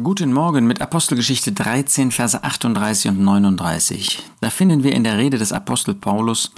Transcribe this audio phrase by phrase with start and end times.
[0.00, 4.22] Guten Morgen mit Apostelgeschichte 13, Verse 38 und 39.
[4.40, 6.52] Da finden wir in der Rede des Apostel Paulus,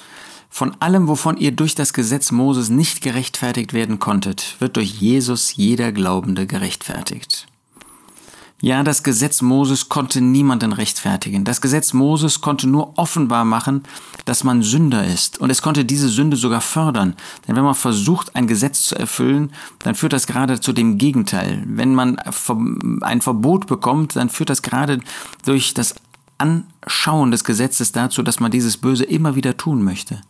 [0.49, 5.57] von allem, wovon ihr durch das Gesetz Moses nicht gerechtfertigt werden konntet, wird durch Jesus
[5.57, 7.49] jeder Glaubende gerechtfertigt.
[8.65, 11.45] Ja, das Gesetz Moses konnte niemanden rechtfertigen.
[11.45, 13.83] Das Gesetz Moses konnte nur offenbar machen,
[14.25, 15.39] dass man Sünder ist.
[15.39, 17.15] Und es konnte diese Sünde sogar fördern.
[17.47, 21.63] Denn wenn man versucht, ein Gesetz zu erfüllen, dann führt das gerade zu dem Gegenteil.
[21.67, 22.19] Wenn man
[23.03, 25.01] ein Verbot bekommt, dann führt das gerade
[25.45, 25.97] durch das
[26.45, 30.21] Anschauen des Gesetzes dazu, dass man dieses Böse immer wieder tun möchte.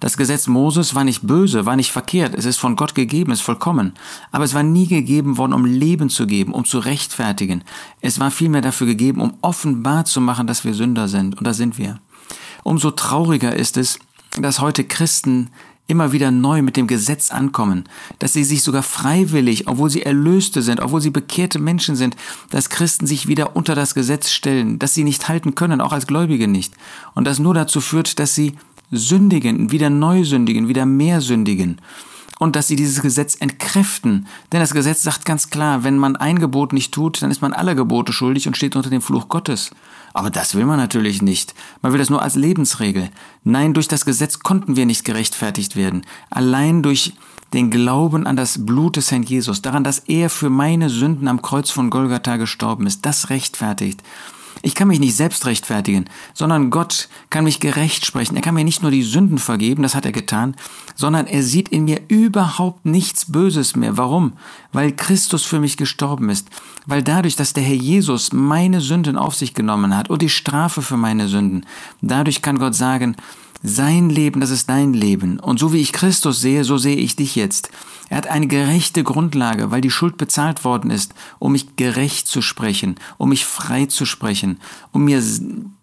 [0.00, 3.40] Das Gesetz Moses war nicht böse, war nicht verkehrt, es ist von Gott gegeben, es
[3.40, 3.92] ist vollkommen.
[4.32, 7.62] Aber es war nie gegeben worden, um Leben zu geben, um zu rechtfertigen.
[8.00, 11.36] Es war vielmehr dafür gegeben, um offenbar zu machen, dass wir Sünder sind.
[11.36, 12.00] Und da sind wir.
[12.64, 13.98] Umso trauriger ist es,
[14.36, 15.50] dass heute Christen
[15.88, 17.84] immer wieder neu mit dem Gesetz ankommen,
[18.18, 22.14] dass sie sich sogar freiwillig, obwohl sie Erlöste sind, obwohl sie bekehrte Menschen sind,
[22.50, 26.06] dass Christen sich wieder unter das Gesetz stellen, dass sie nicht halten können, auch als
[26.06, 26.74] Gläubige nicht.
[27.14, 28.52] Und das nur dazu führt, dass sie
[28.90, 31.80] sündigen, wieder neu sündigen, wieder mehr sündigen.
[32.38, 34.26] Und dass sie dieses Gesetz entkräften.
[34.52, 37.52] Denn das Gesetz sagt ganz klar, wenn man ein Gebot nicht tut, dann ist man
[37.52, 39.70] alle Gebote schuldig und steht unter dem Fluch Gottes.
[40.14, 41.54] Aber das will man natürlich nicht.
[41.82, 43.10] Man will das nur als Lebensregel.
[43.44, 46.04] Nein, durch das Gesetz konnten wir nicht gerechtfertigt werden.
[46.30, 47.14] Allein durch
[47.52, 51.42] den Glauben an das Blut des Herrn Jesus, daran, dass er für meine Sünden am
[51.42, 54.02] Kreuz von Golgatha gestorben ist, das rechtfertigt.
[54.62, 58.36] Ich kann mich nicht selbst rechtfertigen, sondern Gott kann mich gerecht sprechen.
[58.36, 60.56] Er kann mir nicht nur die Sünden vergeben, das hat er getan,
[60.94, 63.96] sondern er sieht in mir überhaupt nichts Böses mehr.
[63.96, 64.34] Warum?
[64.72, 66.48] Weil Christus für mich gestorben ist.
[66.86, 70.82] Weil dadurch, dass der Herr Jesus meine Sünden auf sich genommen hat und die Strafe
[70.82, 71.66] für meine Sünden,
[72.00, 73.16] dadurch kann Gott sagen,
[73.62, 75.40] sein Leben, das ist dein Leben.
[75.40, 77.70] Und so wie ich Christus sehe, so sehe ich dich jetzt.
[78.08, 82.40] Er hat eine gerechte Grundlage, weil die Schuld bezahlt worden ist, um mich gerecht zu
[82.40, 84.60] sprechen, um mich frei zu sprechen,
[84.92, 85.22] um mir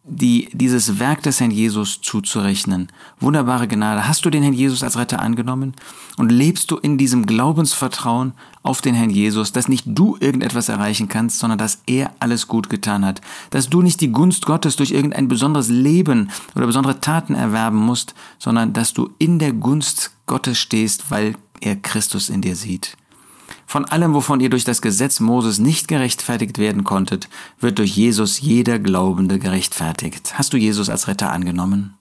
[0.07, 2.89] die, dieses Werk des Herrn Jesus zuzurechnen.
[3.19, 4.07] Wunderbare Gnade.
[4.07, 5.73] Hast du den Herrn Jesus als Retter angenommen?
[6.17, 11.07] Und lebst du in diesem Glaubensvertrauen auf den Herrn Jesus, dass nicht du irgendetwas erreichen
[11.07, 13.21] kannst, sondern dass er alles gut getan hat.
[13.49, 18.13] Dass du nicht die Gunst Gottes durch irgendein besonderes Leben oder besondere Taten erwerben musst,
[18.37, 22.95] sondern dass du in der Gunst Gottes stehst, weil er Christus in dir sieht.
[23.65, 27.29] Von allem, wovon ihr durch das Gesetz Moses nicht gerechtfertigt werden konntet,
[27.59, 30.37] wird durch Jesus jeder Glaubende gerechtfertigt.
[30.37, 31.97] Hast du Jesus als Retter angenommen?